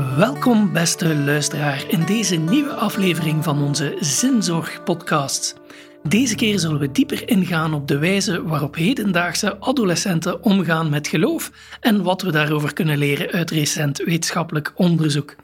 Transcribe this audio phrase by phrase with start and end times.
[0.00, 5.54] Welkom, beste luisteraar, in deze nieuwe aflevering van onze Zinzorg-podcast.
[6.02, 11.50] Deze keer zullen we dieper ingaan op de wijze waarop hedendaagse adolescenten omgaan met geloof
[11.80, 15.36] en wat we daarover kunnen leren uit recent wetenschappelijk onderzoek.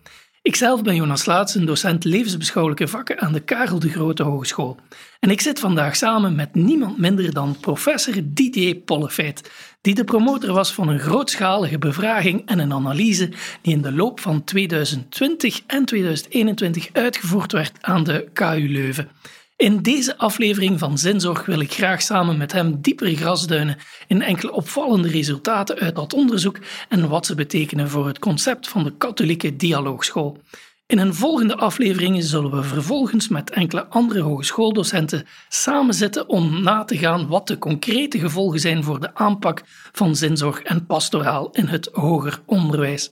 [0.46, 4.76] Ikzelf ben Jonas Laatsen, docent levensbeschouwelijke vakken aan de Karel de Grote Hogeschool.
[5.20, 9.50] En ik zit vandaag samen met niemand minder dan professor Didier Pollefeit,
[9.80, 13.28] die de promotor was van een grootschalige bevraging en een analyse
[13.62, 19.08] die in de loop van 2020 en 2021 uitgevoerd werd aan de KU Leuven.
[19.56, 24.52] In deze aflevering van Zinzorg wil ik graag samen met hem dieper grasduinen in enkele
[24.52, 29.56] opvallende resultaten uit dat onderzoek en wat ze betekenen voor het concept van de katholieke
[29.56, 30.38] dialoogschool.
[30.86, 36.98] In een volgende aflevering zullen we vervolgens met enkele andere hogeschooldocenten samenzitten om na te
[36.98, 41.88] gaan wat de concrete gevolgen zijn voor de aanpak van zinzorg en pastoraal in het
[41.92, 43.10] hoger onderwijs.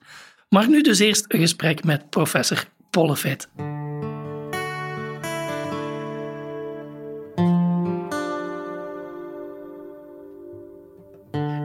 [0.48, 3.48] Maar nu dus eerst een gesprek met professor Pollefeit.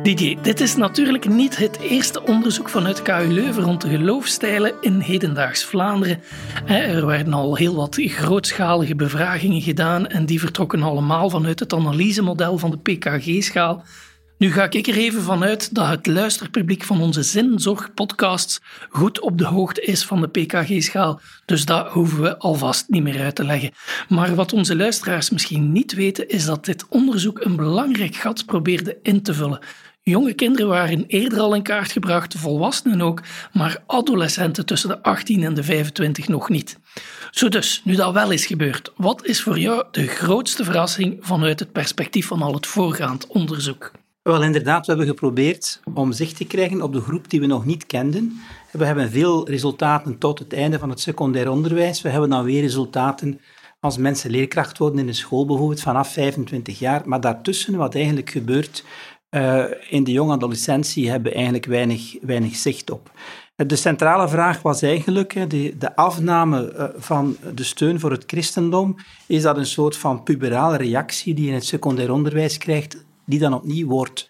[0.03, 5.00] Didier, dit is natuurlijk niet het eerste onderzoek vanuit KU Leuven rond de geloofstijlen in
[5.00, 6.22] hedendaags Vlaanderen.
[6.66, 12.58] Er werden al heel wat grootschalige bevragingen gedaan en die vertrokken allemaal vanuit het analysemodel
[12.58, 13.83] van de PKG-schaal.
[14.38, 19.45] Nu ga ik er even vanuit dat het luisterpubliek van onze Zinzorg-podcasts goed op de
[19.45, 23.72] hoogte is van de PKG-schaal, dus dat hoeven we alvast niet meer uit te leggen.
[24.09, 28.97] Maar wat onze luisteraars misschien niet weten, is dat dit onderzoek een belangrijk gat probeerde
[29.02, 29.59] in te vullen.
[30.10, 33.22] Jonge kinderen waren eerder al in kaart gebracht, volwassenen ook,
[33.54, 36.80] maar adolescenten tussen de 18 en de 25 nog niet.
[37.32, 41.60] Zo dus, nu dat wel is gebeurd, wat is voor jou de grootste verrassing vanuit
[41.60, 43.92] het perspectief van al het voorgaand onderzoek?
[44.22, 47.66] Wel, inderdaad, we hebben geprobeerd om zicht te krijgen op de groep die we nog
[47.66, 48.42] niet kenden.
[48.72, 52.02] We hebben veel resultaten tot het einde van het secundair onderwijs.
[52.02, 53.40] We hebben dan weer resultaten
[53.80, 57.02] als mensen leerkracht worden in de school, bijvoorbeeld vanaf 25 jaar.
[57.06, 58.84] Maar daartussen, wat eigenlijk gebeurt
[59.29, 63.12] uh, in de jonge adolescentie, hebben eigenlijk weinig, weinig zicht op.
[63.56, 68.95] De centrale vraag was eigenlijk de, de afname eh, van de steun voor het christendom.
[69.28, 73.39] Is dat een soort van puberale reactie die je in het secundair onderwijs krijgt die
[73.39, 74.29] dan opnieuw wordt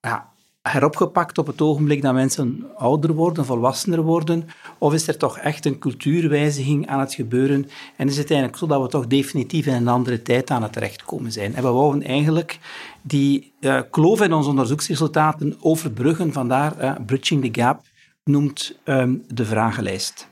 [0.00, 0.27] ja,
[0.68, 4.48] heropgepakt op het ogenblik dat mensen ouder worden, volwassener worden?
[4.78, 7.68] Of is er toch echt een cultuurwijziging aan het gebeuren?
[7.96, 10.72] En is het eigenlijk zo dat we toch definitief in een andere tijd aan het
[10.72, 11.54] terechtkomen zijn?
[11.54, 12.58] En we wouden eigenlijk
[13.02, 17.80] die uh, kloof in onze onderzoeksresultaten overbruggen, vandaar uh, Bridging the Gap
[18.24, 20.28] noemt um, de vragenlijst.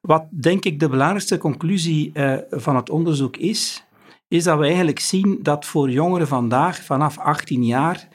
[0.00, 3.84] Wat denk ik de belangrijkste conclusie uh, van het onderzoek is,
[4.28, 8.08] is dat we eigenlijk zien dat voor jongeren vandaag, vanaf 18 jaar,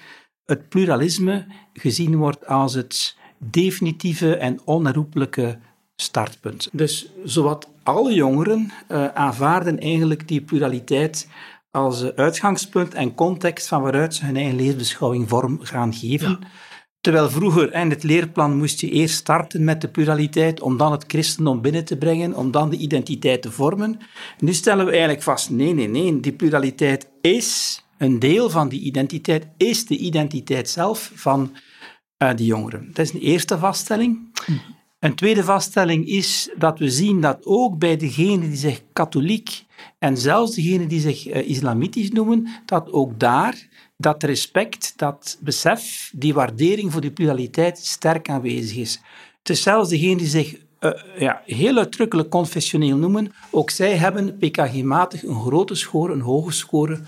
[0.51, 5.57] het pluralisme gezien wordt als het definitieve en onherroepelijke
[5.95, 6.69] startpunt.
[6.72, 11.28] Dus zowat alle jongeren uh, aanvaarden eigenlijk die pluraliteit
[11.72, 16.40] als uitgangspunt en context van waaruit ze hun eigen levensbeschouwing vorm gaan geven.
[17.01, 21.03] Terwijl vroeger in het leerplan moest je eerst starten met de pluraliteit, om dan het
[21.07, 24.00] christendom binnen te brengen, om dan de identiteit te vormen.
[24.40, 28.81] Nu stellen we eigenlijk vast, nee, nee, nee, die pluraliteit is een deel van die
[28.81, 31.56] identiteit, is de identiteit zelf van
[32.17, 32.88] uh, die jongeren.
[32.94, 34.19] Dat is een eerste vaststelling.
[35.00, 39.66] Een tweede vaststelling is dat we zien dat ook bij degenen die zich katholiek
[40.00, 43.67] en zelfs degenen die zich uh, islamitisch noemen, dat ook daar
[43.97, 49.01] dat respect, dat besef, die waardering voor die pluraliteit sterk aanwezig is.
[49.44, 55.23] Het zelfs degenen die zich uh, ja, heel uitdrukkelijk confessioneel noemen, ook zij hebben PKG-matig
[55.23, 57.00] een grote score, een hoge score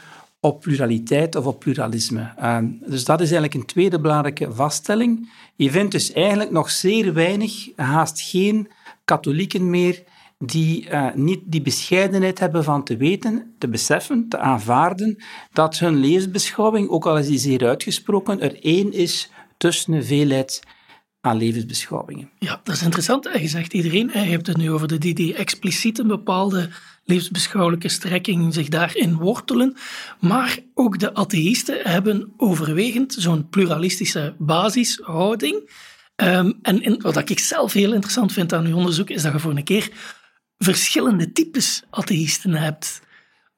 [0.44, 2.34] op pluraliteit of op pluralisme.
[2.40, 5.32] Uh, dus dat is eigenlijk een tweede belangrijke vaststelling.
[5.56, 8.68] Je vindt dus eigenlijk nog zeer weinig, haast geen
[9.06, 10.04] katholieken meer
[10.38, 15.18] die uh, niet die bescheidenheid hebben van te weten, te beseffen, te aanvaarden
[15.54, 20.62] dat hun levensbeschouwing, ook al is die zeer uitgesproken, er één is tussen een veelheid
[21.24, 22.30] aan levensbeschouwingen.
[22.40, 23.30] Ja, dat is interessant.
[23.40, 26.70] Je zegt iedereen, je hebt het nu over de die, die expliciet een bepaalde
[27.04, 29.76] levensbeschouwelijke strekking zich daarin wortelen.
[30.20, 35.70] Maar ook de atheïsten hebben overwegend zo'n pluralistische basishouding.
[36.16, 39.56] Um, en wat ik zelf heel interessant vind aan uw onderzoek, is dat je voor
[39.56, 39.90] een keer
[40.58, 43.02] verschillende types atheïsten hebt.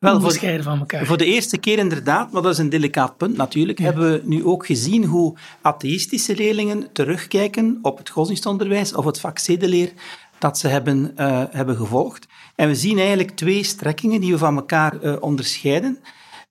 [0.06, 1.06] Wel, voor, van elkaar.
[1.06, 4.46] Voor de eerste keer inderdaad, maar dat is een delicaat punt natuurlijk, hebben we nu
[4.46, 9.92] ook gezien hoe atheïstische leerlingen terugkijken op het godsdienstonderwijs of het vak zedeleer
[10.40, 12.28] dat ze hebben, uh, hebben gevolgd.
[12.56, 16.00] En we zien eigenlijk twee strekkingen die we van elkaar uh, onderscheiden.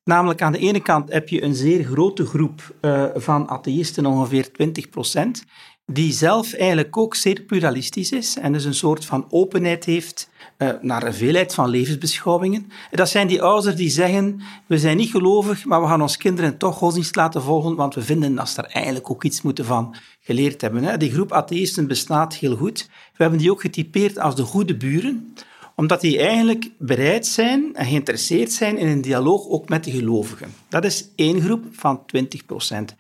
[0.05, 4.53] Namelijk aan de ene kant heb je een zeer grote groep uh, van atheïsten, ongeveer
[4.53, 5.45] 20 procent,
[5.87, 10.31] die zelf eigenlijk ook zeer pluralistisch is en dus een soort van openheid heeft
[10.65, 12.71] uh, naar een veelheid van levensbeschouwingen.
[12.91, 16.57] Dat zijn die ouders die zeggen, we zijn niet gelovig, maar we gaan ons kinderen
[16.57, 19.95] toch godsdienst laten volgen, want we vinden dat ze daar eigenlijk ook iets moeten van
[20.21, 20.99] geleerd hebben.
[20.99, 22.89] Die groep atheïsten bestaat heel goed.
[23.17, 25.35] We hebben die ook getypeerd als de goede buren,
[25.75, 30.55] omdat die eigenlijk bereid zijn en geïnteresseerd zijn in een dialoog ook met de gelovigen.
[30.69, 32.95] Dat is één groep van 20 procent.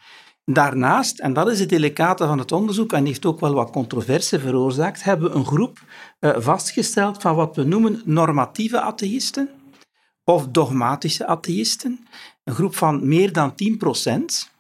[0.47, 4.41] Daarnaast, en dat is het delicate van het onderzoek en heeft ook wel wat controverse
[4.41, 5.79] veroorzaakt, hebben we een groep
[6.37, 9.49] vastgesteld van wat we noemen normatieve atheïsten
[10.25, 12.07] of dogmatische atheïsten.
[12.45, 14.51] Een groep van meer dan 10 procent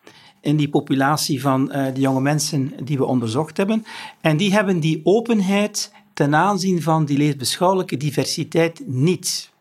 [0.40, 3.84] in die populatie van uh, de jonge mensen die we onderzocht hebben.
[4.20, 9.52] En die hebben die openheid ten aanzien van die levensbeschouwelijke diversiteit niet.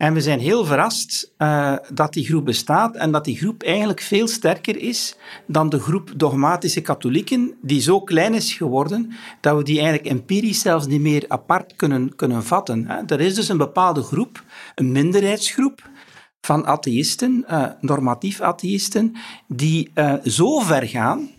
[0.00, 4.00] En we zijn heel verrast uh, dat die groep bestaat en dat die groep eigenlijk
[4.00, 5.16] veel sterker is
[5.46, 10.60] dan de groep dogmatische katholieken, die zo klein is geworden dat we die eigenlijk empirisch
[10.60, 13.08] zelfs niet meer apart kunnen, kunnen vatten.
[13.08, 14.44] Er is dus een bepaalde groep,
[14.74, 15.90] een minderheidsgroep
[16.40, 19.16] van atheïsten, uh, normatief atheïsten,
[19.48, 21.30] die uh, zo ver gaan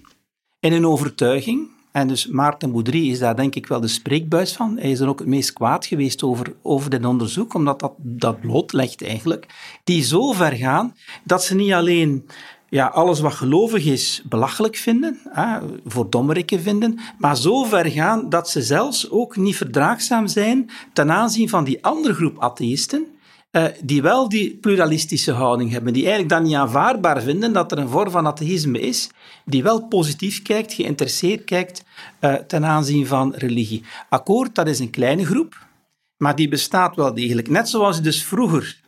[0.60, 4.78] in een overtuiging en dus Maarten Boudry is daar denk ik wel de spreekbuis van.
[4.80, 8.40] Hij is er ook het meest kwaad geweest over, over dit onderzoek, omdat dat, dat
[8.40, 9.46] blootlegt eigenlijk.
[9.84, 12.26] Die zo ver gaan dat ze niet alleen
[12.70, 18.30] ja, alles wat gelovig is belachelijk vinden, hè, voor dommerikken vinden, maar zo ver gaan
[18.30, 23.06] dat ze zelfs ook niet verdraagzaam zijn ten aanzien van die andere groep atheïsten,
[23.51, 27.77] uh, die wel die pluralistische houding hebben, die eigenlijk dan niet aanvaardbaar vinden dat er
[27.77, 29.09] een vorm van atheïsme is,
[29.45, 31.83] die wel positief kijkt, geïnteresseerd kijkt
[32.21, 33.83] uh, ten aanzien van religie.
[34.09, 35.68] Akkoord, dat is een kleine groep,
[36.18, 37.50] maar die bestaat wel degelijk.
[37.50, 38.80] Net zoals je dus vroeger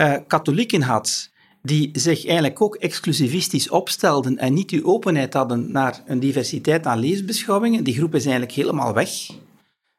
[0.00, 1.32] uh, katholieken had,
[1.62, 6.98] die zich eigenlijk ook exclusivistisch opstelden en niet die openheid hadden naar een diversiteit aan
[6.98, 7.84] levensbeschouwingen.
[7.84, 9.10] Die groep is eigenlijk helemaal weg.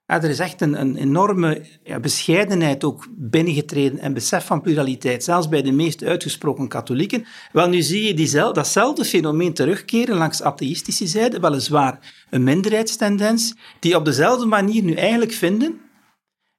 [0.06, 5.50] Er is echt een, een enorme ja, bescheidenheid ook binnengetreden en besef van pluraliteit, zelfs
[5.50, 7.26] bij de meest uitgesproken katholieken.
[7.52, 14.06] Wel, nu zie je datzelfde fenomeen terugkeren langs atheïstische zijde, weliswaar een minderheidstendens, die op
[14.06, 15.80] dezelfde manier nu eigenlijk vinden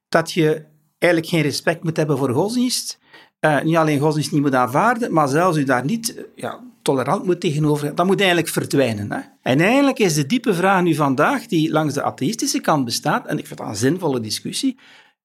[0.09, 0.65] dat je
[0.97, 2.99] eigenlijk geen respect moet hebben voor godsdienst,
[3.41, 7.25] uh, niet alleen godsdienst niet moet aanvaarden, maar zelfs u daar niet eh, ja, tolerant
[7.25, 9.11] moet tegenover Dat moet eigenlijk verdwijnen.
[9.11, 9.19] Hè?
[9.41, 13.37] En eigenlijk is de diepe vraag nu vandaag, die langs de atheïstische kant bestaat, en
[13.37, 14.77] ik vind dat een zinvolle discussie,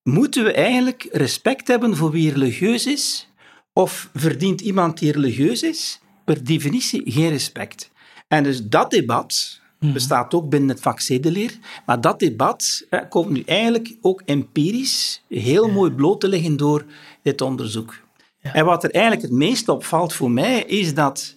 [0.02, 3.30] moeten we eigenlijk respect hebben voor wie religieus is?
[3.72, 7.90] Of verdient iemand die religieus is per definitie geen respect?
[8.28, 9.92] En dus dat debat mhm.
[9.92, 15.22] bestaat ook binnen het vak zedeleer, maar dat debat hè, komt nu eigenlijk ook empirisch
[15.28, 16.84] heel mooi bloot te liggen door
[17.22, 18.01] dit onderzoek.
[18.42, 21.36] En wat er eigenlijk het meest opvalt voor mij, is dat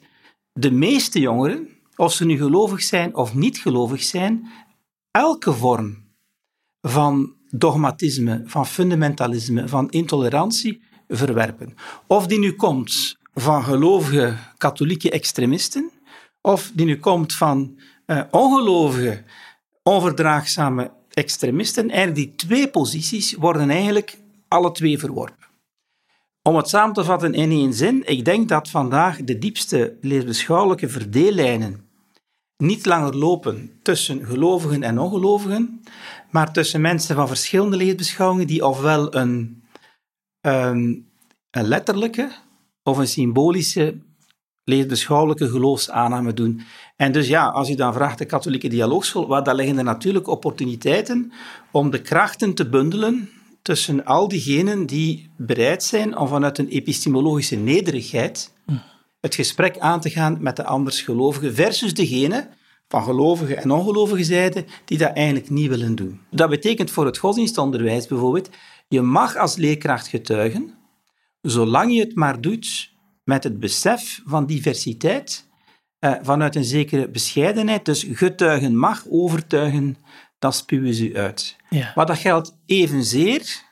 [0.53, 4.47] de meeste jongeren, of ze nu gelovig zijn of niet gelovig zijn,
[5.11, 6.03] elke vorm
[6.81, 11.75] van dogmatisme, van fundamentalisme, van intolerantie verwerpen.
[12.07, 15.91] Of die nu komt van gelovige katholieke extremisten,
[16.41, 19.23] of die nu komt van uh, ongelovige,
[19.83, 21.89] onverdraagzame extremisten.
[21.89, 24.17] Eigenlijk die twee posities worden eigenlijk
[24.47, 25.44] alle twee verworpen.
[26.47, 30.89] Om het samen te vatten in één zin, ik denk dat vandaag de diepste levensbeschouwelijke
[30.89, 31.89] verdeellijnen
[32.57, 35.83] niet langer lopen tussen gelovigen en ongelovigen,
[36.29, 39.63] maar tussen mensen van verschillende levensbeschouwingen die ofwel een,
[40.41, 41.09] een,
[41.51, 42.31] een letterlijke
[42.83, 43.97] of een symbolische
[44.63, 46.61] levensbeschouwelijke geloofsaanname doen.
[46.95, 50.27] En dus ja, als u dan vraagt de katholieke dialoogschool, waar daar liggen er natuurlijk
[50.27, 51.31] opportuniteiten
[51.71, 53.29] om de krachten te bundelen
[53.65, 58.53] tussen al diegenen die bereid zijn om vanuit een epistemologische nederigheid
[59.19, 62.49] het gesprek aan te gaan met de andersgelovigen versus degene
[62.87, 66.19] van gelovige en ongelovige zijde die dat eigenlijk niet willen doen.
[66.31, 68.49] Dat betekent voor het godsdienstonderwijs bijvoorbeeld,
[68.87, 70.73] je mag als leerkracht getuigen,
[71.41, 72.91] zolang je het maar doet
[73.23, 75.47] met het besef van diversiteit,
[75.99, 77.85] eh, vanuit een zekere bescheidenheid.
[77.85, 79.97] Dus getuigen mag, overtuigen
[80.45, 81.55] dat spuwen ze uit.
[81.69, 81.91] Ja.
[81.95, 83.63] Maar dat geldt evenzeer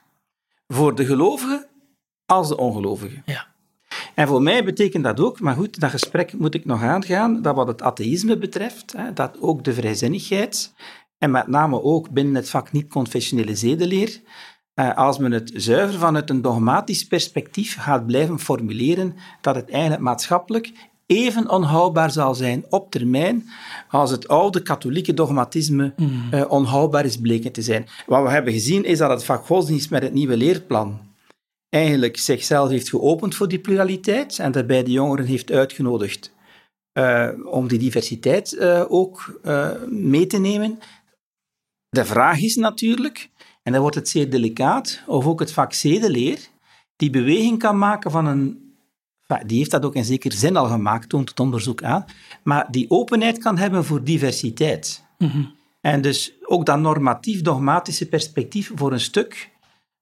[0.68, 1.68] voor de gelovigen
[2.26, 3.24] als de ongelovigen.
[3.26, 3.48] Ja.
[4.16, 7.56] En voor mij betekent dat ook, maar goed, dat gesprek moet ik nog aangaan, dat
[7.56, 10.74] wat het atheïsme betreft, hè, dat ook de vrijzinnigheid,
[11.18, 14.22] en met name ook binnen het vak niet-confessionele zedeleer,
[14.74, 20.02] eh, als men het zuiver vanuit een dogmatisch perspectief gaat blijven formuleren, dat het eigenlijk
[20.02, 20.72] maatschappelijk
[21.06, 23.50] even onhoudbaar zal zijn op termijn
[23.90, 26.28] als het oude katholieke dogmatisme mm.
[26.34, 27.88] uh, onhoudbaar is bleken te zijn.
[28.06, 31.00] Wat we hebben gezien is dat het vak godsdienst met het nieuwe leerplan
[31.70, 36.34] eigenlijk zichzelf heeft geopend voor die pluraliteit en daarbij de jongeren heeft uitgenodigd
[36.94, 39.40] uh, om die diversiteit uh, ook
[39.90, 40.80] mee te nemen.
[41.90, 43.30] De vraag is natuurlijk,
[43.64, 46.40] en dan wordt het zeer delicaat, of ook het vak zedeleer
[46.96, 48.63] die beweging kan maken van een
[49.46, 52.06] die heeft dat ook in zekere zin al gemaakt, toont het onderzoek aan,
[52.44, 55.04] maar die openheid kan hebben voor diversiteit.
[55.18, 55.56] Mm -hmm.
[55.82, 59.52] En dus ook dat normatief-dogmatische perspectief voor een stuk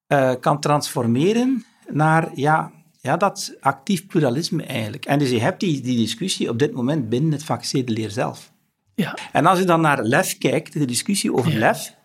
[0.08, 5.06] uh, kan transformeren naar ja, ja, dat actief pluralisme eigenlijk.
[5.06, 8.51] En dus je hebt die, die discussie op dit moment binnen het vak zedeleer zelf.
[8.96, 9.18] Ja.
[9.32, 11.60] En als je dan naar lef kijkt, de discussie over ja.
[11.60, 11.96] lef,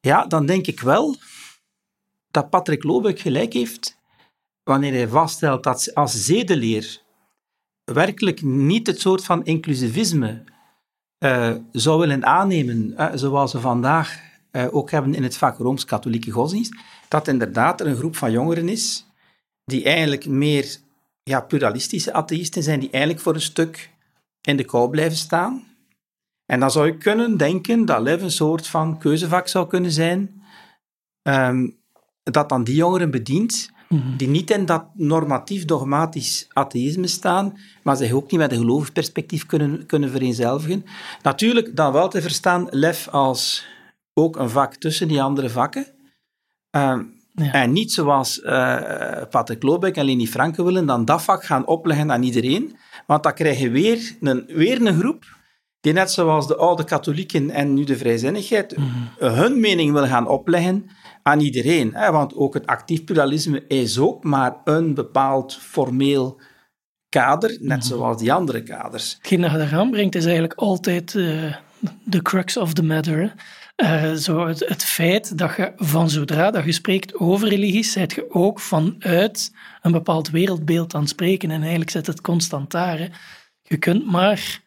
[0.00, 1.16] ja, dan denk ik wel
[2.30, 3.97] dat Patrick Lobeck gelijk heeft
[4.68, 7.02] wanneer hij vaststelt dat als zedeleer
[7.84, 10.44] werkelijk niet het soort van inclusivisme
[11.24, 14.20] uh, zou willen aannemen, uh, zoals we vandaag
[14.52, 16.74] uh, ook hebben in het vak Rooms-Katholieke Godsdienst,
[17.08, 19.06] dat inderdaad er een groep van jongeren is
[19.64, 20.76] die eigenlijk meer
[21.22, 23.90] ja, pluralistische atheïsten zijn, die eigenlijk voor een stuk
[24.40, 25.66] in de kou blijven staan.
[26.46, 30.42] En dan zou je kunnen denken dat LEV een soort van keuzevak zou kunnen zijn,
[31.22, 31.78] um,
[32.22, 34.16] dat dan die jongeren bedient, mhm.
[34.16, 38.92] die niet in dat normatief dogmatisch atheïsme staan, maar zich ook niet met een gelovig
[38.92, 40.84] perspectief kunnen, kunnen vereenzelvigen.
[41.22, 43.66] Natuurlijk dan wel te verstaan LEF als
[44.14, 45.86] ook een vak tussen die andere vakken.
[46.70, 48.80] Um, en niet zoals uh,
[49.30, 52.76] Patrick Lobeck en Leni Franke willen, dan dat vak gaan opleggen aan iedereen.
[53.06, 55.36] Want dan krijg je weer een, weer een groep
[55.80, 59.34] die net zoals de oude katholieken en nu de vrijzinnigheid mhm.
[59.34, 60.90] hun mening wil gaan opleggen
[61.22, 61.94] aan iedereen.
[61.94, 62.10] Hè?
[62.10, 66.40] Want ook het actief pluralisme is ook maar een bepaald formeel
[67.08, 67.86] kader, net mhm.
[67.86, 69.14] zoals die andere kaders.
[69.18, 71.54] Hetgeen dat je eraan brengt is eigenlijk altijd uh,
[72.04, 73.34] de crux of the matter.
[73.76, 78.12] Uh, zo het, het, feit dat je van zodra dat je spreekt over religie, zijt
[78.12, 81.50] je ook vanuit een bepaald wereldbeeld aan het spreken.
[81.50, 83.20] En eigenlijk zit het constant daar.
[83.62, 84.60] Je kunt maar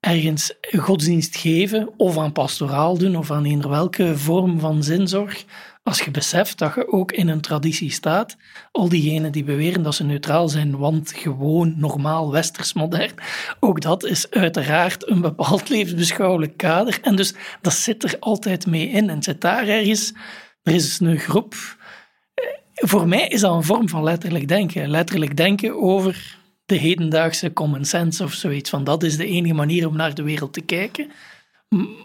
[0.00, 5.44] ergens godsdienst geven, of aan pastoraal doen, of aan eender welke vorm van zinzorg,
[5.86, 8.36] als je beseft dat je ook in een traditie staat,
[8.72, 13.14] al diegenen die beweren dat ze neutraal zijn, want gewoon normaal westers modern,
[13.60, 16.98] ook dat is uiteraard een bepaald levensbeschouwelijk kader.
[17.02, 19.10] En dus dat zit er altijd mee in.
[19.10, 20.12] En zit daar ergens,
[20.62, 21.54] er is een groep.
[22.34, 24.90] Eh, voor mij is dat een vorm van letterlijk denken.
[24.90, 28.70] Letterlijk denken over de hedendaagse common sense of zoiets.
[28.70, 31.10] Van dat is de enige manier om naar de wereld te kijken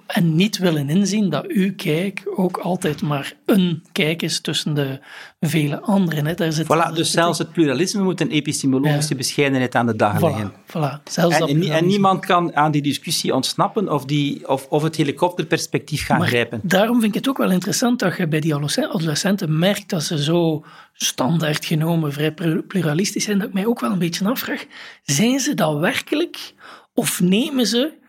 [0.08, 5.00] en niet willen inzien dat uw kijk ook altijd maar een kijk is tussen de
[5.40, 6.26] vele anderen.
[6.26, 6.34] Hè.
[6.34, 10.54] Daar zit voilà, dus zelfs het pluralisme moet een epistemologische bescheidenheid aan de dag leggen.
[10.68, 14.96] Voilà, zelfs en, en, niemand kan aan die discussie ontsnappen of, die, of, of het
[14.96, 16.60] helikopterperspectief gaan grijpen.
[16.64, 20.24] Daarom vind ik het ook wel interessant dat je bij die adolescenten merkt dat ze
[20.24, 22.34] zo standaard genomen vrij
[22.68, 24.66] pluralistisch zijn, dat ik mij ook wel een beetje afvraag,
[25.04, 26.54] zijn ze dat werkelijk
[26.94, 28.00] of nemen ze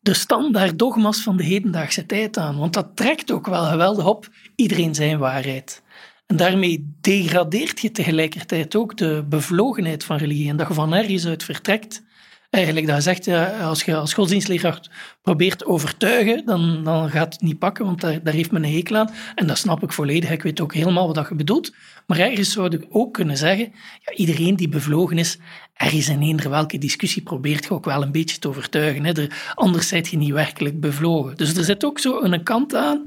[0.00, 2.58] de standaard dogma's van de hedendaagse tijd aan.
[2.58, 5.82] Want dat trekt ook wel geweldig op iedereen zijn waarheid.
[6.26, 10.48] En daarmee degradeert je tegelijkertijd ook de bevlogenheid van religie.
[10.48, 12.02] En dat je van ergens uit vertrekt
[12.50, 13.28] eigenlijk dat zegt,
[13.62, 14.90] als je als godsdienstleerkracht
[15.22, 18.96] probeert overtuigen, dan, dan gaat het niet pakken, want daar, daar heeft men een hekel
[18.96, 19.10] aan.
[19.34, 20.30] En dat snap ik volledig.
[20.30, 21.74] Ik weet ook helemaal wat je bedoelt.
[22.06, 23.72] Maar ergens zou ik ook kunnen zeggen,
[24.04, 25.38] ja, iedereen die bevlogen is,
[25.74, 29.04] ergens in eender welke discussie probeert je ook wel een beetje te overtuigen.
[29.04, 29.12] Hè.
[29.12, 31.36] Er, anders zijt je niet werkelijk bevlogen.
[31.36, 33.04] Dus er zit ook zo een kant aan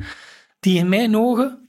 [0.59, 1.62] die in mijn ogen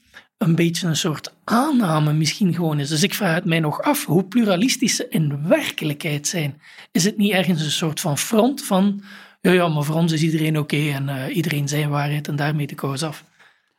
[0.45, 2.89] een beetje een soort aanname misschien gewoon is.
[2.89, 6.61] Dus ik vraag het mij nog af hoe pluralistisch ze in werkelijkheid zijn.
[6.91, 9.03] Is het niet ergens een soort van front van,
[9.41, 12.67] ja, ja maar voor ons is iedereen oké en uh, iedereen zijn waarheid en daarmee
[12.67, 13.23] de koos af?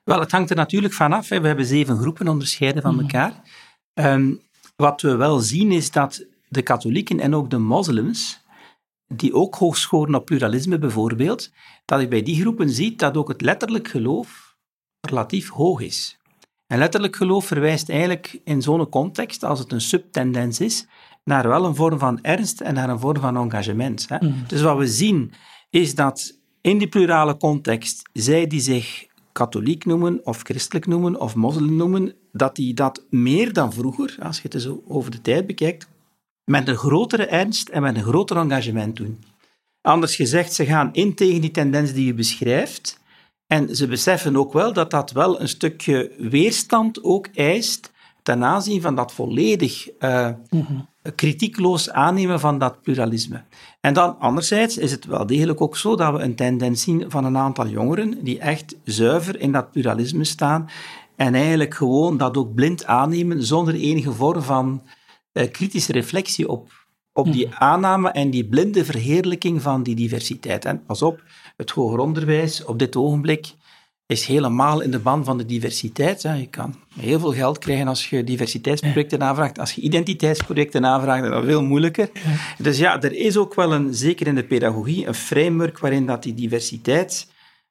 [0.04, 1.28] Wel, het hangt er natuurlijk vanaf.
[1.28, 3.02] We hebben zeven groepen onderscheiden van mhm.
[3.02, 3.32] elkaar.
[3.94, 4.40] Um,
[4.76, 8.40] wat we wel zien is dat de katholieken en ook de moslims,
[9.08, 11.50] die ook hoog scoren op pluralisme bijvoorbeeld,
[11.84, 14.56] dat je bij die groepen ziet dat ook het letterlijk geloof
[15.00, 16.18] relatief hoog is.
[16.66, 20.86] En letterlijk geloof verwijst eigenlijk in zo'n context, als het een subtendens is,
[21.24, 24.06] naar wel een vorm van ernst en naar een vorm van engagement.
[24.08, 24.16] Hè.
[24.20, 24.44] Mm.
[24.46, 25.32] Dus wat we zien
[25.70, 31.34] is dat in die plurale context, zij die zich katholiek noemen, of christelijk noemen, of
[31.34, 35.46] moslim noemen, dat die dat meer dan vroeger, als je het zo over de tijd
[35.46, 35.88] bekijkt,
[36.44, 39.24] met een grotere ernst en met een groter engagement doen.
[39.80, 43.00] Anders gezegd, ze gaan in tegen die tendens die je beschrijft,
[43.46, 48.80] en ze beseffen ook wel dat dat wel een stukje weerstand ook eist ten aanzien
[48.80, 50.28] van dat volledig uh,
[51.14, 53.42] kritiekloos aannemen van dat pluralisme.
[53.80, 57.24] En dan anderzijds is het wel degelijk ook zo dat we een tendens zien van
[57.24, 60.68] een aantal jongeren die echt zuiver in dat pluralisme staan
[61.16, 64.82] en eigenlijk gewoon dat ook blind aannemen zonder enige vorm van
[65.32, 66.70] uh, kritische reflectie op,
[67.12, 70.64] op die aanname en die blinde verheerlijking van die diversiteit.
[70.64, 71.22] En pas op,
[71.56, 73.54] het hoger onderwijs op dit ogenblik
[74.06, 76.22] is helemaal in de ban van de diversiteit.
[76.22, 79.58] Je kan heel veel geld krijgen als je diversiteitsprojecten aanvraagt.
[79.58, 82.10] Als je identiteitsprojecten aanvraagt, dan is dat veel moeilijker.
[82.58, 86.22] Dus ja, er is ook wel een, zeker in de pedagogie, een framework waarin dat
[86.22, 87.28] die diversiteit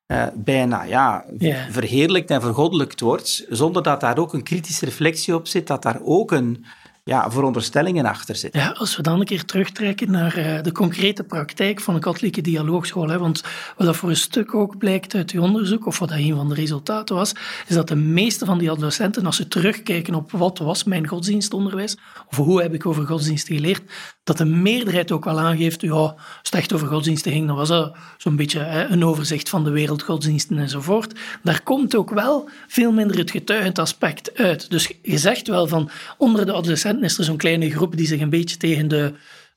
[0.08, 1.26] uh, bijna ja,
[1.70, 6.00] verheerlijkt en vergoddelijkt wordt, zonder dat daar ook een kritische reflectie op zit, dat daar
[6.04, 6.66] ook een,
[7.08, 8.62] ja, veronderstellingen achter zitten.
[8.62, 12.42] Ja, als we dan een keer terugtrekken naar uh, de concrete praktijk van de katholieke
[12.42, 13.44] dialoogschool, hè, want
[13.78, 16.50] wat dat voor een stuk ook blijkt uit uw onderzoek, of wat dat een van
[16.50, 17.34] de resultaten was,
[17.68, 21.98] is dat de meeste van die adolescenten, als ze terugkijken op wat was mijn godsdienstonderwijs,
[22.30, 23.82] of hoe heb ik over godsdiensten geleerd,
[24.24, 27.68] dat de meerderheid ook wel aangeeft, ja, als het echt over godsdiensten ging, dan was
[27.68, 31.20] dat zo'n beetje een overzicht van de wereldgodsdiensten enzovoort.
[31.44, 34.70] Daar komt ook wel veel minder het getuigend aspect uit.
[34.70, 38.22] Dus je zegt wel van, onder de adolescenten is er zo'n kleine groep die zich
[38.22, 39.14] een beetje tegen de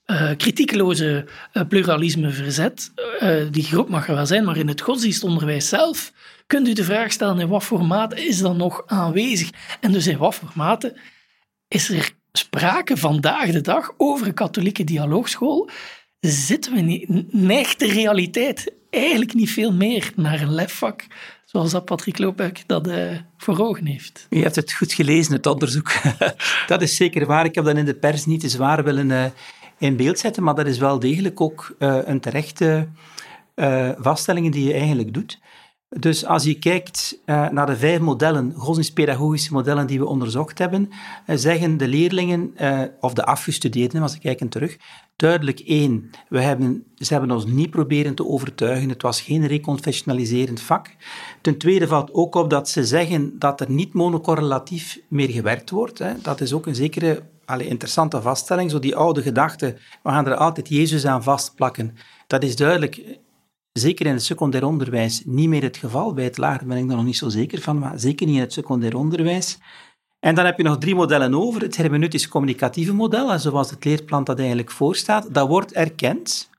[0.07, 2.92] uh, kritiekloze uh, pluralisme verzet.
[3.23, 6.12] Uh, die groep mag er wel zijn, maar in het godsdienstonderwijs zelf
[6.47, 9.50] kunt u de vraag stellen in wat voor mate is dat nog aanwezig?
[9.80, 10.97] En dus in wat voor mate
[11.68, 15.68] is er sprake vandaag de dag over een katholieke dialoogschool?
[16.21, 21.07] Zitten we niet, neigt de realiteit eigenlijk niet veel meer naar een lefvak
[21.50, 24.26] zoals dat Patrick Loopek dat uh, voor ogen heeft.
[24.31, 25.93] U hebt het goed gelezen, het onderzoek.
[26.67, 27.45] dat is zeker waar.
[27.45, 29.25] Ik heb dat in de pers niet te zwaar willen uh,
[29.78, 32.88] in beeld zetten, maar dat is wel degelijk ook uh, een terechte
[33.99, 35.38] vaststelling die je eigenlijk doet.
[35.88, 40.88] Dus als je kijkt uh, naar de vijf modellen, godsdienstpedagogische modellen die we onderzocht hebben,
[40.90, 44.76] uh, zeggen de leerlingen, uh, of de afgestudeerden, als ik kijken terug,
[45.16, 50.61] duidelijk één, we hebben, ze hebben ons niet proberen te overtuigen, het was geen reconfessionaliserend
[50.61, 50.97] vak.
[51.40, 55.99] Ten tweede valt ook op dat ze zeggen dat er niet monocorrelatief meer gewerkt wordt.
[55.99, 56.12] Hè.
[56.23, 60.35] Dat is ook een zekere allez, interessante vaststelling, zo die oude gedachte, we gaan er
[60.35, 61.97] altijd Jezus aan vastplakken.
[62.26, 63.19] Dat is duidelijk
[63.78, 66.12] zeker in het secundair onderwijs niet meer het geval.
[66.12, 68.41] Bij het lager ben ik daar nog niet zo zeker van, maar zeker niet in
[68.41, 69.58] het secundair onderwijs.
[70.21, 71.62] En dan heb je nog drie modellen over.
[71.62, 76.50] Het hermeneutisch communicatieve model, zoals het leerplan dat eigenlijk voorstaat, dat wordt erkend.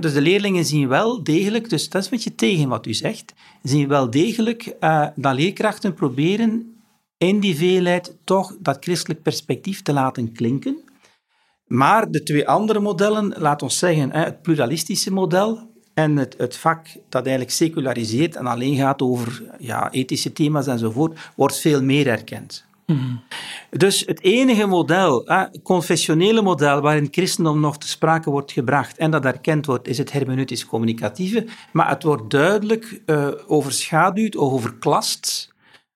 [0.00, 3.34] Dus de leerlingen zien wel degelijk, dus dat is een beetje tegen wat u zegt,
[3.62, 6.80] zien wel degelijk uh, dat leerkrachten proberen
[7.18, 10.84] in die veelheid toch dat christelijk perspectief te laten klinken.
[11.66, 16.86] Maar de twee andere modellen, laat ons zeggen, het pluralistische model, en het, het, vak
[17.08, 22.64] dat eigenlijk seculariseert en alleen gaat over ja, ethische thema's enzovoort, wordt veel meer erkend.
[22.86, 23.20] Mm.
[23.70, 29.10] Dus het enige model, het confessionele model, waarin christendom nog te sprake wordt gebracht en
[29.10, 31.46] dat erkend wordt, is het hermeneutisch-communicatieve.
[31.72, 35.54] Maar het wordt duidelijk uh, overschaduwd of overklast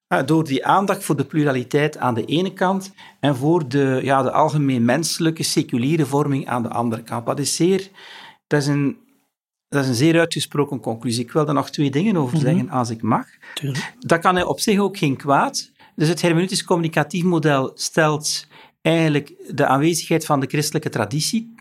[0.09, 4.23] uh, door die aandacht voor de pluraliteit aan de ene kant en voor de, ja,
[4.23, 7.27] de algemeen menselijke, seculiere vorming aan de andere kant.
[7.27, 7.89] Dat is zeer...
[8.47, 8.99] Dat is een
[9.71, 11.25] dat is een zeer uitgesproken conclusie.
[11.25, 12.47] Ik wil er nog twee dingen over mhm.
[12.47, 13.27] zeggen, als ik mag.
[13.55, 13.95] Tuurlijk.
[13.99, 15.71] Dat kan op zich ook geen kwaad.
[15.97, 18.47] Dus het hermeneutisch communicatief model stelt
[18.83, 21.55] eigenlijk de aanwezigheid van de christelijke traditie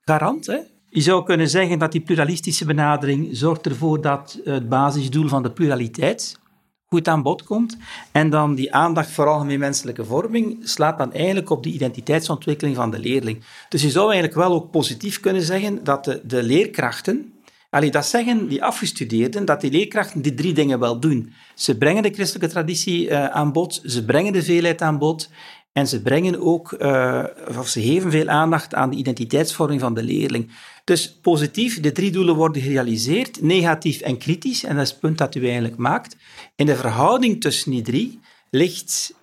[0.00, 0.46] garant.
[0.46, 0.58] Hè?
[0.88, 5.50] Je zou kunnen zeggen dat die pluralistische benadering zorgt ervoor dat het basisdoel van de
[5.50, 6.38] pluraliteit
[6.86, 7.76] goed aan bod komt.
[8.12, 12.90] En dan die aandacht voor algemeen menselijke vorming slaat dan eigenlijk op de identiteitsontwikkeling van
[12.90, 13.44] de leerling.
[13.68, 17.32] Dus je zou eigenlijk wel ook positief kunnen zeggen dat de, de leerkrachten
[17.76, 21.32] Allee, dat zeggen die afgestudeerden, dat die leerkrachten die drie dingen wel doen.
[21.54, 25.30] Ze brengen de christelijke traditie uh, aan bod, ze brengen de veelheid aan bod
[25.72, 27.24] en ze brengen ook, uh,
[27.58, 30.52] of ze geven veel aandacht aan de identiteitsvorming van de leerling.
[30.84, 35.18] Dus positief, de drie doelen worden gerealiseerd, negatief en kritisch, en dat is het punt
[35.18, 36.16] dat u eigenlijk maakt.
[36.54, 39.14] In de verhouding tussen die drie ligt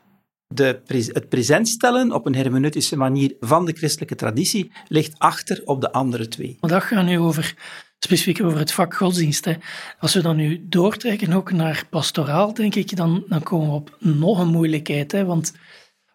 [0.48, 5.92] de, het presentstellen op een hermeneutische manier van de christelijke traditie ligt achter op de
[5.92, 6.58] andere twee.
[6.60, 7.56] Dat gaat nu over
[8.04, 9.46] specifiek over het vak godsdienst.
[9.46, 9.54] Hè.
[10.00, 13.98] Als we dan nu doortrekken ook naar pastoraal, denk ik, dan, dan komen we op
[14.00, 15.12] nog een moeilijkheid.
[15.12, 15.54] Hè, want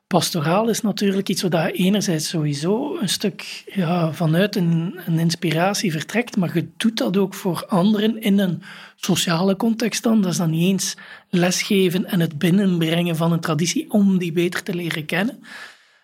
[0.07, 6.37] pastoraal is natuurlijk iets wat enerzijds sowieso een stuk ja, vanuit een, een, inspiratie vertrekt,
[6.37, 8.63] maar je doet dat ook voor anderen in een
[8.97, 10.23] sociale context dan.
[10.23, 10.97] Dat is dan niet eens
[11.31, 15.43] lesgeven en het binnenbrengen van een traditie om die beter te leren kennen.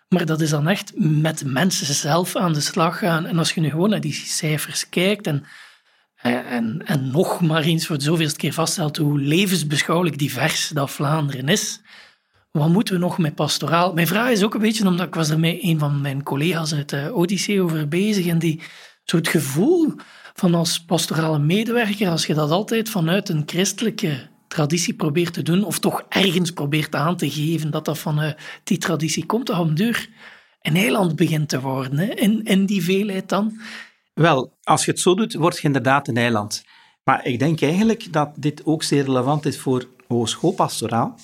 [0.08, 3.26] Maar dat is dan echt met mensen zelf aan de slag gaan.
[3.26, 5.44] En als je nu gewoon naar die cijfers kijkt en
[6.32, 11.48] en, en nog maar eens voor de zoveelste keer vaststelt hoe levensbeschouwelijk divers dat Vlaanderen
[11.48, 11.80] is.
[12.50, 13.92] Wat moeten we nog met pastoraal?
[13.92, 16.74] Mijn vraag is ook een beetje, omdat ik was er met een van mijn collega's
[16.74, 18.62] uit de Odyssee over bezig en die
[19.04, 19.92] soort gevoel
[20.34, 25.64] van als pastorale medewerker, als je dat altijd vanuit een christelijke traditie probeert te doen,
[25.64, 28.34] of toch ergens probeert aan te geven dat dat van
[28.64, 30.08] die traditie komt, dan op duur
[30.62, 33.60] een eiland begint te worden, in die veelheid dan?
[34.14, 36.64] Wel, als je het zo doet, word je inderdaad een eiland.
[37.04, 41.18] Maar ik denk eigenlijk dat dit ook zeer relevant is voor hogeschoolpastoraal.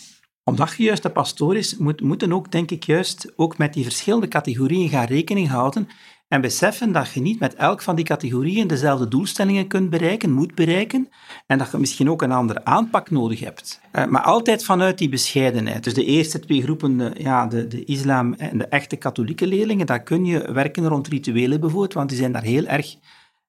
[0.45, 3.83] Omdat je juist de pastoor is, moet, moeten ook, denk ik, juist ook met die
[3.83, 5.89] verschillende categorieën gaan rekening houden
[6.31, 10.55] en beseffen dat je niet met elk van die categorieën dezelfde doelstellingen kunt bereiken, moet
[10.55, 11.09] bereiken,
[11.47, 13.81] en dat je misschien ook een andere aanpak nodig hebt.
[13.91, 15.85] Eh, maar altijd vanuit die bescheidenheid.
[15.85, 19.87] Dus de eerste twee groepen, de, ja, de, de islam en de echte katholieke leerlingen,
[19.87, 22.97] daar kun je werken rond rituelen bijvoorbeeld, want die zijn daar heel erg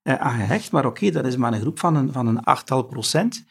[0.03, 0.71] uh, aan gehecht.
[0.71, 3.45] Maar oké, dat is maar een groep van een, van een achttal procent.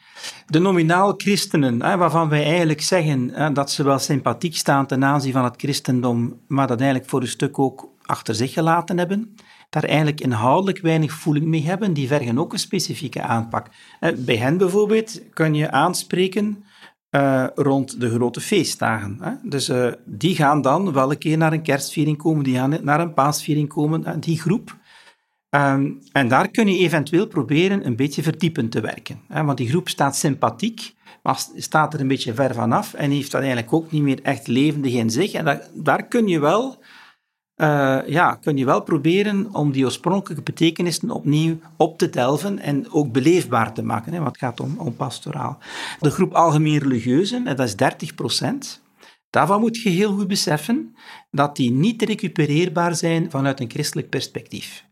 [0.45, 5.43] De nominaal christenen, waarvan wij eigenlijk zeggen dat ze wel sympathiek staan ten aanzien van
[5.43, 9.35] het christendom, maar dat eigenlijk voor een stuk ook achter zich gelaten hebben,
[9.69, 13.67] daar eigenlijk inhoudelijk weinig voeling mee hebben, die vergen ook een specifieke aanpak.
[13.99, 16.63] Eh, bij hen bijvoorbeeld kun je aanspreken
[17.11, 19.17] uh, rond de grote feestdagen.
[19.21, 19.31] Hè.
[19.49, 22.99] Dus uh, die gaan dan wel een keer naar een kerstviering komen, die gaan naar
[22.99, 24.79] een paasviering komen, die groep.
[25.49, 29.19] Um, en daar kun je eventueel proberen een beetje verdiepend te werken.
[29.27, 33.31] Hè, want die groep staat sympathiek, maar staat er een beetje ver vanaf en heeft
[33.31, 35.31] dat eigenlijk ook niet meer echt levendig in zich.
[35.31, 36.79] En dat, daar kun je wel
[37.61, 42.91] uh, ja, kun je wel proberen om die oorspronkelijke betekenissen opnieuw op te delven en
[42.91, 45.57] ook beleefbaar te maken, hè, want het gaat om, om pastoraal.
[45.99, 48.81] De groep algemeen religieuzen, dat is 30 procent.
[49.29, 50.95] Daarvan moet je heel goed beseffen
[51.31, 54.85] dat die niet recupereerbaar zijn vanuit een christelijk perspectief.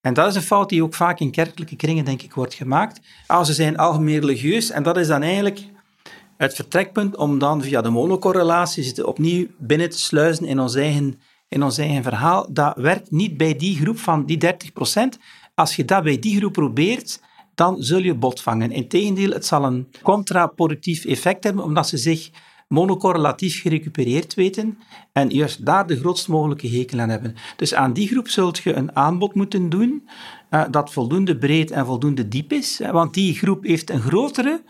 [0.00, 3.00] En dat is een fout die ook vaak in kerkelijke kringen, denk ik, wordt gemaakt.
[3.26, 5.60] Ah, ze zijn algemeen religieus en dat is dan eigenlijk
[6.36, 11.62] het vertrekpunt om dan via de monocorrelatie opnieuw binnen te sluizen in ons eigen in
[11.62, 14.48] ons eigen verhaal, dat werkt niet bij die groep van die 30%
[15.54, 17.20] Als je dat bij die groep probeert,
[17.54, 18.72] dan zul je bot vangen.
[18.72, 22.30] Integendeel, het zal een contraproductief effect hebben, omdat ze zich
[22.68, 24.78] monocorrelatief gerecupereerd weten
[25.12, 27.34] en juist daar de grootst mogelijke hekel aan hebben.
[27.56, 30.08] Dus aan die groep zult je een aanbod moeten doen
[30.50, 34.62] uh, dat voldoende breed en voldoende diep is, want die groep heeft een grotere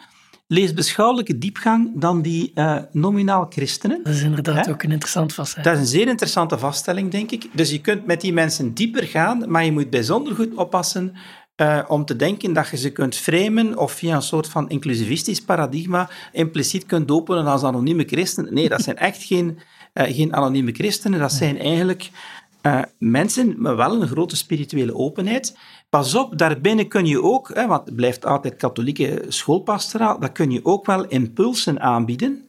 [0.47, 4.01] leesbeschouwelijke diepgang dan die uh, nominaal christenen.
[4.03, 5.71] Dat is inderdaad ook een interessant vaststelling.
[5.71, 7.49] Dat is een zeer interessante vaststelling, denk ik.
[7.53, 11.15] Dus je kunt met die mensen dieper gaan, maar je moet bijzonder goed oppassen
[11.57, 15.41] uh, om te denken dat je ze kunt framen of via een soort van inclusivistisch
[15.41, 18.55] paradigma impliciet kunt openen als anonieme christenen.
[18.55, 19.59] Nee, dat zijn echt geen,
[19.95, 21.19] uh, geen anonieme christenen.
[21.19, 22.11] Dat zijn eigenlijk
[22.99, 25.57] mensen met wel een grote spirituele openheid.
[25.89, 30.51] Pas op, daarbinnen kun je ook, hè, want het blijft altijd katholieke schoolpastoraal, dan kun
[30.51, 32.47] je ook wel impulsen aanbieden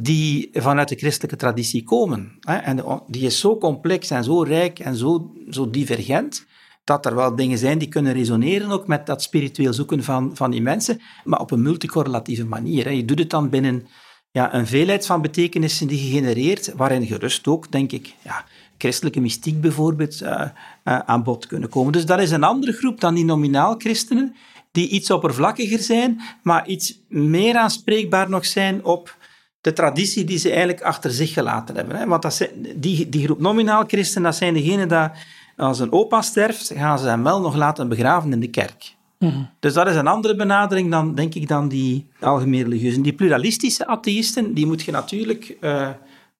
[0.00, 2.36] die vanuit de christelijke traditie komen.
[2.40, 2.56] Hè.
[2.56, 6.46] En die is zo complex en zo rijk en zo, zo divergent,
[6.84, 10.50] dat er wel dingen zijn die kunnen resoneren ook met dat spiritueel zoeken van, van
[10.50, 12.84] die mensen, maar op een multicorrelatieve manier.
[12.84, 12.90] Hè.
[12.90, 13.86] Je doet het dan binnen
[14.30, 18.44] ja, een veelheid van betekenissen die je genereert, waarin gerust ook, denk ik, ja,
[18.82, 21.92] christelijke mystiek bijvoorbeeld uh, uh, aan bod kunnen komen.
[21.92, 24.34] Dus dat is een andere groep dan die nominaal christenen,
[24.72, 29.16] die iets oppervlakkiger zijn, maar iets meer aanspreekbaar nog zijn op
[29.60, 31.96] de traditie die ze eigenlijk achter zich gelaten hebben.
[31.96, 32.06] Hè.
[32.06, 35.08] Want dat zijn, die, die groep nominaal christenen, dat zijn degenen die
[35.56, 38.94] als een opa sterft, gaan ze hem wel nog laten begraven in de kerk.
[39.18, 39.42] Mhm.
[39.60, 43.02] Dus dat is een andere benadering dan, denk ik, dan die algemeen religieuzen.
[43.02, 45.56] Die pluralistische atheïsten, die moet je natuurlijk...
[45.60, 45.88] Uh,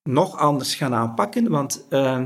[0.03, 2.21] nog anders gaan aanpakken, want uh,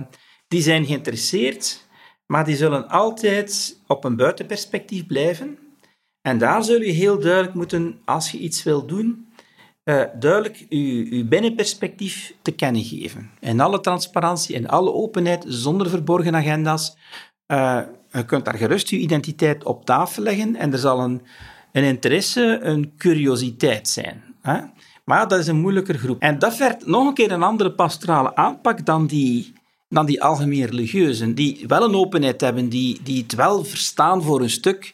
[0.48, 1.86] die zijn geïnteresseerd,
[2.26, 5.58] maar die zullen altijd op een buitenperspectief blijven.
[6.22, 9.28] En daar zul je heel duidelijk moeten, als je iets wil doen,
[9.84, 13.32] uh, duidelijk je, binnenperspectief te kennen geven.
[13.40, 16.98] In alle transparantie, in alle openheid, zonder verborgen agenda's.
[17.52, 21.22] Uh, je kunt daar gerust je identiteit op tafel leggen en er zal een,
[21.72, 24.24] een interesse, een curiositeit zijn.
[25.10, 26.22] Maar dat is een moeilijker groep.
[26.22, 29.54] En dat vergt nog een keer een andere pastorale aanpak dan die,
[29.90, 34.42] dan die algemeen religieuzen, die wel een openheid hebben, die, die het wel verstaan voor
[34.42, 34.94] een stuk,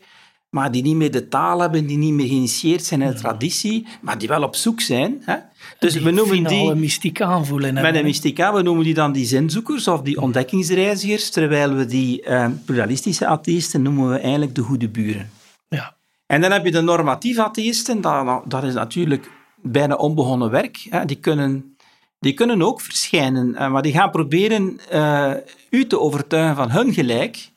[0.49, 3.87] maar die niet meer de taal hebben, die niet meer geïnitieerd zijn in de traditie,
[4.01, 5.21] maar die wel op zoek zijn.
[5.25, 5.35] Hè?
[5.79, 6.71] Dus we noemen die...
[6.71, 7.73] een mystiek aanvoelen.
[7.73, 11.85] Met een mystiek aan, we noemen die dan die zinzoekers of die ontdekkingsreizigers, terwijl we
[11.85, 15.29] die uh, pluralistische atheïsten noemen we eigenlijk de goede buren.
[15.69, 15.95] Ja.
[16.25, 19.29] En dan heb je de normatieve atheïsten, dat, dat is natuurlijk
[19.63, 20.87] bijna onbegonnen werk.
[20.89, 21.05] Hè.
[21.05, 21.75] Die, kunnen,
[22.19, 25.33] die kunnen ook verschijnen, eh, maar die gaan proberen uh,
[25.69, 27.51] u te overtuigen van hun gelijk.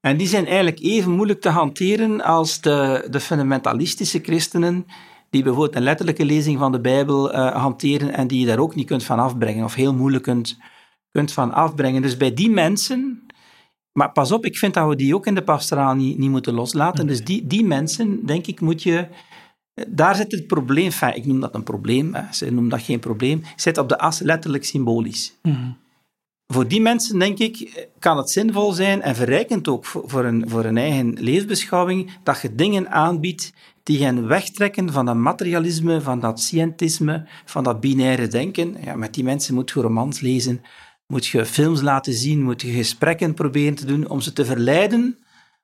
[0.00, 4.86] En die zijn eigenlijk even moeilijk te hanteren als de, de fundamentalistische christenen,
[5.30, 8.74] die bijvoorbeeld een letterlijke lezing van de Bijbel uh, hanteren en die je daar ook
[8.74, 10.58] niet kunt van afbrengen, of heel moeilijk kunt,
[11.10, 12.02] kunt van afbrengen.
[12.02, 13.26] Dus bij die mensen,
[13.92, 16.54] maar pas op, ik vind dat we die ook in de pastoraal niet, niet moeten
[16.54, 17.06] loslaten.
[17.06, 19.06] Dus die, die mensen, denk ik, moet je
[19.88, 22.22] daar zit het probleem, enfin, ik noem dat een probleem, hè.
[22.32, 25.34] ze noemen dat geen probleem, zit op de as letterlijk symbolisch.
[25.42, 25.70] Mhm.
[26.46, 30.64] voor die mensen, denk ik, kan het zinvol zijn en verrijkend ook voor een, voor
[30.64, 36.40] een eigen levensbeschouwing, dat je dingen aanbiedt die hen wegtrekken van dat materialisme, van dat
[36.40, 38.76] scientisme, van dat binaire denken.
[38.84, 40.62] Ja, met die mensen moet je romans lezen,
[41.06, 45.18] moet je films laten zien, moet je gesprekken proberen te doen om ze te verleiden,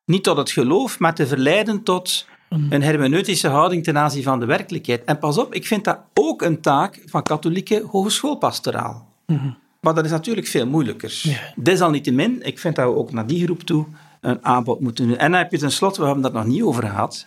[0.04, 4.46] niet tot het geloof, maar te verleiden tot een hermeneutische houding ten aanzien van de
[4.46, 5.04] werkelijkheid.
[5.04, 9.08] En pas op, ik vind dat ook een taak van katholieke hogeschoolpastoraal.
[9.26, 11.20] Mm Maar dat is natuurlijk veel moeilijker.
[11.22, 11.52] Ja.
[11.56, 13.86] Desalniettemin, ik vind dat we ook naar die groep toe
[14.20, 15.16] een aanbod moeten doen.
[15.16, 17.26] En dan heb je tenslotte, we hebben dat nog niet over gehad,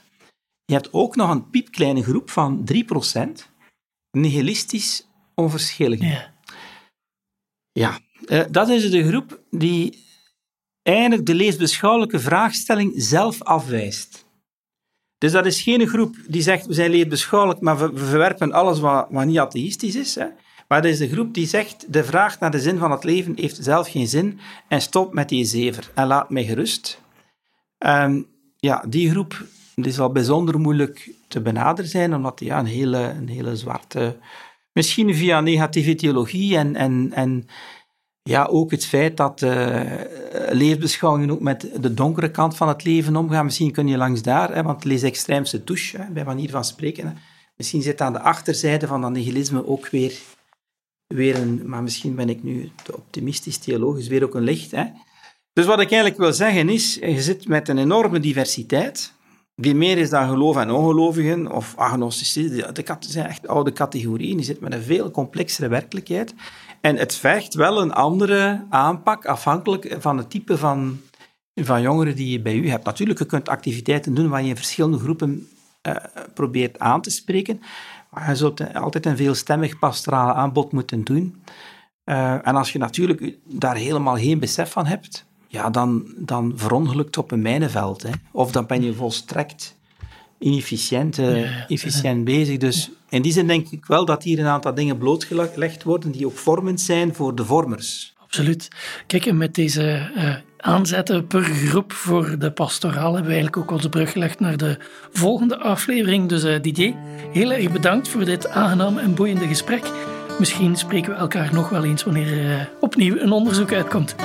[0.65, 2.67] je hebt ook nog een piepkleine groep van
[3.17, 3.19] 3%,
[4.11, 5.99] nihilistisch onverschillig.
[5.99, 6.33] Ja.
[7.71, 10.07] ja, eh, dat is de groep die
[10.81, 14.28] eigenlijk de leesbeschouwelijke vraagstelling zelf afwijst.
[15.19, 17.17] Dus dat is geen groep die zegt, we zijn
[17.59, 20.15] maar we verwerpen alles wat, wat niet atheïstisch is.
[20.15, 20.25] Hè.
[20.67, 23.33] Maar dat is de groep die zegt, de vraag naar de zin van het leven
[23.35, 27.01] heeft zelf geen zin en stop met die zever en laat mij gerust.
[27.77, 28.27] Um,
[28.57, 32.97] ja, die groep die zal bijzonder moeilijk te benaderen zijn, omdat die ja, een, hele,
[32.97, 34.17] een hele zwarte...
[34.73, 37.47] Misschien via negatieve theologie en, en, en
[38.29, 39.81] ja, ook het feit dat uh,
[40.49, 43.45] levensbeschouwingen ook met de donkere kant van het leven omgaan.
[43.45, 47.17] Misschien kun je langs daar, hè, want lees extreemste douche, hè, bij manier van spreken.
[47.55, 50.13] Misschien zit aan de achterzijde van dat nihilisme ook weer,
[51.07, 51.61] weer een...
[51.65, 54.71] Maar misschien ben ik nu te optimistisch theologisch, weer ook een licht.
[54.71, 54.83] Hè.
[55.53, 59.13] Dus wat ik eigenlijk wil zeggen is, je zit met een enorme diversiteit
[59.55, 62.63] die meer is dan geloof en ongelovigen of agnostici.
[62.73, 64.35] Dat zijn echt oude categorieën.
[64.35, 66.33] Die zitten met een veel complexere werkelijkheid.
[66.81, 70.99] En het vergt wel een andere aanpak, afhankelijk van het type van,
[71.55, 72.85] van jongeren die je bij u hebt.
[72.85, 75.47] Natuurlijk, je kunt activiteiten doen waar je verschillende groepen
[75.87, 75.95] uh,
[76.33, 77.61] probeert aan te spreken,
[78.09, 81.41] maar je zult altijd een veelstemmig pastoraal aanbod moeten doen.
[82.05, 87.17] Uh, en als je natuurlijk daar helemaal geen besef van hebt, ja, dan, dan verongelukt
[87.17, 88.03] op een mijnenveld.
[88.03, 88.09] Hè.
[88.31, 89.78] Of dan ben je volstrekt
[90.39, 92.57] inefficiënt, uh, efficiënt bezig.
[92.57, 96.25] Dus in die zin denk ik wel dat hier een aantal dingen blootgelegd worden die
[96.25, 98.13] ook vormend zijn voor de vormers.
[98.17, 98.67] Absoluut.
[99.07, 103.71] Kijk, en met deze uh, aanzetten per groep voor de pastoraal hebben we eigenlijk ook
[103.71, 104.77] onze brug gelegd naar de
[105.11, 106.29] volgende aflevering.
[106.29, 106.93] Dus uh, Didier,
[107.31, 109.91] heel erg bedankt voor dit aangename en boeiende gesprek.
[110.39, 114.15] Misschien spreken we elkaar nog wel eens wanneer er opnieuw een onderzoek uitkomt.